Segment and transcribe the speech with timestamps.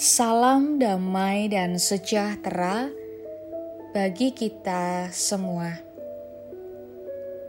[0.00, 2.88] Salam damai dan sejahtera
[3.92, 5.76] bagi kita semua.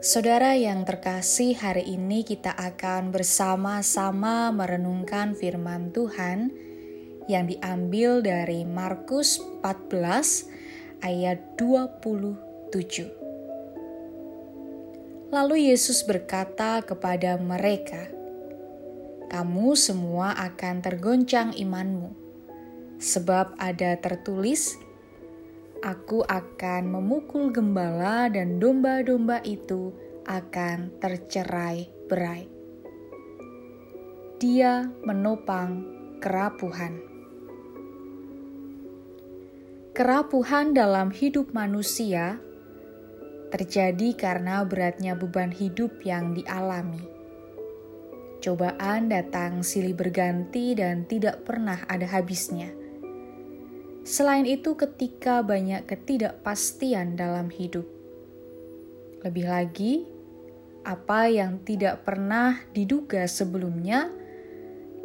[0.04, 6.52] Saudara yang terkasih, hari ini kita akan bersama-sama merenungkan firman Tuhan
[7.32, 12.76] yang diambil dari Markus 14 ayat 27.
[15.32, 18.12] Lalu Yesus berkata kepada mereka,
[19.32, 22.31] "Kamu semua akan tergoncang imanmu."
[23.02, 24.78] Sebab ada tertulis,
[25.82, 29.90] "Aku akan memukul gembala, dan domba-domba itu
[30.30, 32.46] akan tercerai-berai."
[34.38, 35.86] Dia menopang
[36.22, 37.02] kerapuhan.
[39.92, 42.40] Kerapuhan dalam hidup manusia
[43.52, 47.04] terjadi karena beratnya beban hidup yang dialami.
[48.42, 52.81] Cobaan datang silih berganti dan tidak pernah ada habisnya.
[54.02, 57.86] Selain itu, ketika banyak ketidakpastian dalam hidup,
[59.22, 59.94] lebih lagi
[60.82, 64.10] apa yang tidak pernah diduga sebelumnya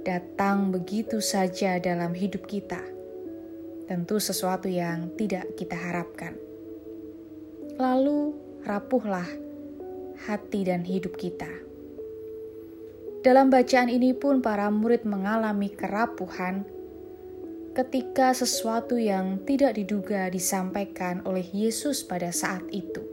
[0.00, 2.80] datang begitu saja dalam hidup kita.
[3.84, 6.32] Tentu, sesuatu yang tidak kita harapkan.
[7.76, 8.32] Lalu,
[8.64, 9.28] rapuhlah
[10.24, 11.52] hati dan hidup kita.
[13.20, 16.64] Dalam bacaan ini pun, para murid mengalami kerapuhan
[17.76, 23.04] ketika sesuatu yang tidak diduga disampaikan oleh Yesus pada saat itu.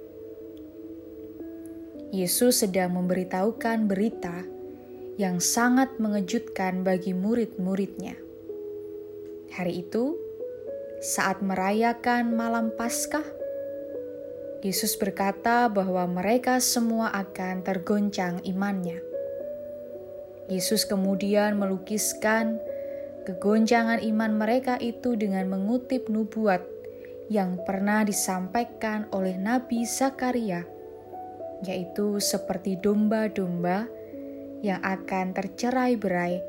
[2.16, 4.48] Yesus sedang memberitahukan berita
[5.20, 8.16] yang sangat mengejutkan bagi murid-muridnya.
[9.52, 10.16] Hari itu,
[11.04, 13.28] saat merayakan malam Paskah,
[14.64, 19.04] Yesus berkata bahwa mereka semua akan tergoncang imannya.
[20.48, 22.64] Yesus kemudian melukiskan
[23.24, 26.60] kegonjangan iman mereka itu dengan mengutip nubuat
[27.32, 30.68] yang pernah disampaikan oleh Nabi Zakaria,
[31.64, 33.88] yaitu seperti domba-domba
[34.60, 36.44] yang akan tercerai-berai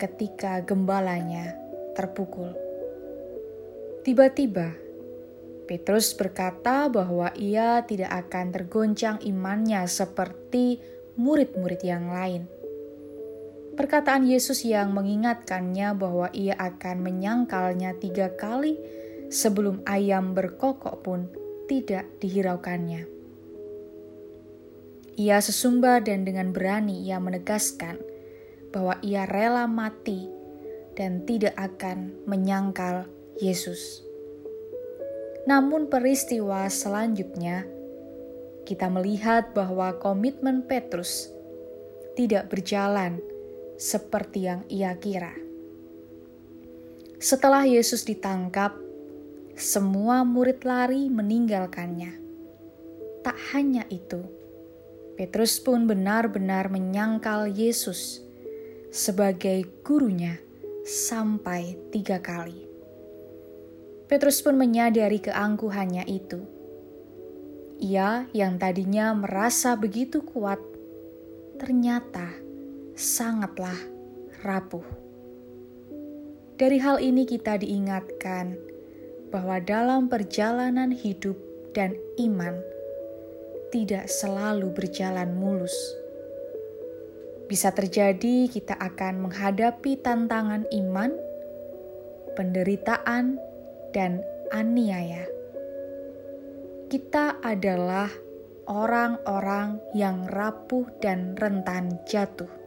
[0.00, 1.52] ketika gembalanya
[1.92, 2.56] terpukul.
[4.02, 4.74] Tiba-tiba,
[5.68, 10.82] Petrus berkata bahwa ia tidak akan tergoncang imannya seperti
[11.14, 12.61] murid-murid yang lain
[13.72, 18.76] Perkataan Yesus yang mengingatkannya bahwa ia akan menyangkalnya tiga kali
[19.32, 21.32] sebelum ayam berkokok pun
[21.64, 23.08] tidak dihiraukannya.
[25.16, 27.96] Ia sesumbar dan dengan berani ia menegaskan
[28.72, 30.28] bahwa ia rela mati
[30.92, 33.08] dan tidak akan menyangkal
[33.40, 34.04] Yesus.
[35.48, 37.64] Namun peristiwa selanjutnya
[38.68, 41.32] kita melihat bahwa komitmen Petrus
[42.14, 43.31] tidak berjalan
[43.82, 45.34] seperti yang ia kira.
[47.18, 48.78] Setelah Yesus ditangkap,
[49.58, 52.14] semua murid lari meninggalkannya.
[53.26, 54.22] Tak hanya itu,
[55.18, 58.22] Petrus pun benar-benar menyangkal Yesus
[58.94, 60.38] sebagai gurunya
[60.86, 62.70] sampai tiga kali.
[64.06, 66.42] Petrus pun menyadari keangkuhannya itu.
[67.82, 70.58] Ia yang tadinya merasa begitu kuat,
[71.58, 72.51] ternyata
[72.92, 73.76] sangatlah
[74.44, 74.84] rapuh.
[76.60, 78.54] Dari hal ini kita diingatkan
[79.32, 81.34] bahwa dalam perjalanan hidup
[81.72, 82.60] dan iman
[83.72, 85.74] tidak selalu berjalan mulus.
[87.48, 91.16] Bisa terjadi kita akan menghadapi tantangan iman,
[92.36, 93.40] penderitaan,
[93.96, 94.20] dan
[94.52, 95.24] aniaya.
[96.92, 98.12] Kita adalah
[98.68, 102.61] orang-orang yang rapuh dan rentan jatuh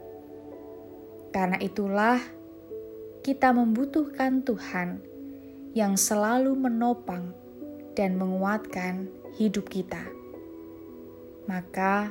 [1.36, 2.16] karena itulah
[3.20, 5.04] kita membutuhkan Tuhan
[5.76, 7.36] yang selalu menopang
[7.92, 10.00] dan menguatkan hidup kita.
[11.44, 12.08] Maka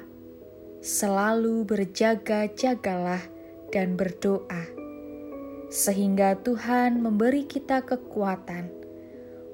[0.85, 3.25] selalu berjaga-jagalah
[3.73, 4.61] dan berdoa,
[5.73, 8.69] sehingga Tuhan memberi kita kekuatan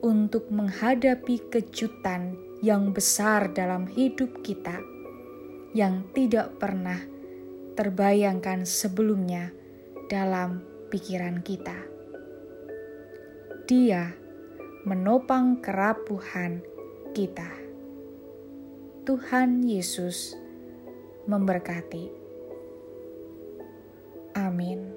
[0.04, 4.84] untuk menghadapi kejutan yang besar dalam hidup kita
[5.72, 7.00] yang tidak pernah
[7.80, 9.61] terbayangkan sebelumnya
[10.12, 10.60] dalam
[10.92, 11.88] pikiran kita.
[13.64, 14.12] Dia
[14.84, 16.60] menopang kerapuhan
[17.16, 17.48] kita.
[19.08, 20.36] Tuhan Yesus
[21.32, 22.12] memberkati.
[24.36, 24.91] Amin.